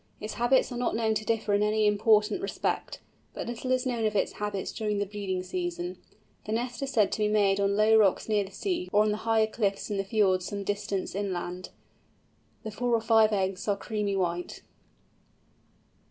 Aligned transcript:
Its 0.19 0.33
habits 0.33 0.71
are 0.71 0.79
not 0.79 0.95
known 0.95 1.13
to 1.13 1.23
differ 1.23 1.53
in 1.53 1.61
any 1.61 1.85
important 1.85 2.41
respect. 2.41 2.97
But 3.35 3.45
little 3.45 3.71
is 3.71 3.85
known 3.85 4.03
of 4.07 4.15
its 4.15 4.31
habits 4.31 4.71
during 4.71 4.97
the 4.97 5.05
breeding 5.05 5.43
season. 5.43 5.97
The 6.47 6.53
nest 6.53 6.81
is 6.81 6.89
said 6.89 7.11
to 7.11 7.19
be 7.19 7.27
made 7.27 7.59
on 7.59 7.75
low 7.75 7.95
rocks 7.97 8.27
near 8.27 8.43
the 8.43 8.49
sea, 8.49 8.89
or 8.91 9.03
on 9.03 9.13
higher 9.13 9.45
cliffs 9.45 9.91
in 9.91 9.97
the 9.97 10.03
fjords 10.03 10.45
some 10.47 10.63
distance 10.63 11.13
inland. 11.13 11.69
The 12.63 12.71
four 12.71 12.95
or 12.95 13.01
five 13.01 13.31
eggs 13.31 13.67
are 13.67 13.77
creamy 13.77 14.15
white. 14.15 14.63